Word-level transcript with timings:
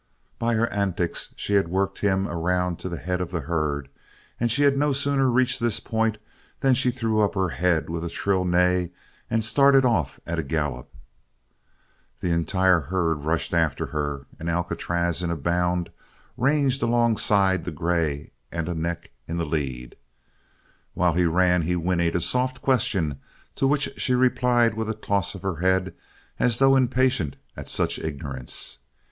By 0.39 0.55
her 0.55 0.65
antics 0.73 1.31
she 1.37 1.53
had 1.53 1.67
worked 1.67 1.99
him 1.99 2.27
around 2.27 2.79
to 2.79 2.89
the 2.89 2.97
head 2.97 3.21
of 3.21 3.29
the 3.29 3.41
herd 3.41 3.87
and 4.39 4.51
she 4.51 4.63
had 4.63 4.75
no 4.75 4.93
sooner 4.93 5.29
reached 5.29 5.59
this 5.59 5.79
point 5.79 6.17
than 6.61 6.73
she 6.73 6.89
threw 6.89 7.21
up 7.21 7.35
her 7.35 7.49
head 7.49 7.87
with 7.87 8.03
a 8.03 8.09
shrill 8.09 8.43
neigh 8.43 8.89
and 9.29 9.45
started 9.45 9.85
off 9.85 10.19
at 10.25 10.39
a 10.39 10.43
gallop. 10.43 10.91
The 12.19 12.31
entire 12.31 12.79
herd 12.79 13.17
rushed 13.25 13.53
after 13.53 13.85
her 13.93 14.25
and 14.39 14.49
Alcatraz, 14.49 15.21
in 15.21 15.29
a 15.29 15.35
bound, 15.35 15.91
ranged 16.35 16.81
along 16.81 17.17
side 17.17 17.63
the 17.63 17.69
grey 17.69 18.31
and 18.51 18.67
a 18.67 18.73
neck 18.73 19.11
in 19.27 19.37
the 19.37 19.45
lead. 19.45 19.95
While 20.95 21.13
he 21.13 21.25
ran 21.25 21.61
he 21.61 21.75
whinnied 21.75 22.15
a 22.15 22.21
soft 22.21 22.63
question 22.63 23.19
to 23.55 23.67
which 23.67 23.87
she 23.97 24.15
replied 24.15 24.73
with 24.73 24.89
a 24.89 24.95
toss 24.95 25.35
of 25.35 25.43
her 25.43 25.57
head 25.57 25.93
as 26.39 26.57
though 26.57 26.75
impatient 26.75 27.35
at 27.55 27.69
such 27.69 27.99
ignorance. 27.99 28.79